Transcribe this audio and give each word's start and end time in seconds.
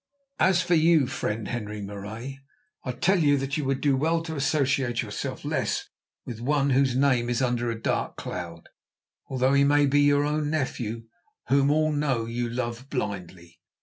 As 0.39 0.63
for 0.63 0.73
you, 0.73 1.05
friend 1.05 1.47
Henri 1.47 1.79
Marais, 1.79 2.39
I 2.83 2.91
tell 2.91 3.19
you 3.19 3.37
that 3.37 3.55
you 3.55 3.65
would 3.65 3.81
do 3.81 3.95
well 3.95 4.23
to 4.23 4.35
associate 4.35 5.03
yourself 5.03 5.45
less 5.45 5.89
with 6.25 6.41
one 6.41 6.71
whose 6.71 6.95
name 6.95 7.29
is 7.29 7.39
under 7.39 7.71
so 7.71 7.77
dark 7.77 8.13
a 8.13 8.23
cloud, 8.23 8.69
although 9.27 9.53
he 9.53 9.63
may 9.63 9.85
be 9.85 10.01
your 10.01 10.23
own 10.25 10.49
nephew, 10.49 11.03
whom 11.49 11.69
all 11.69 11.91
know 11.91 12.25
you 12.25 12.49
love 12.49 12.89
blindly." 12.89 13.59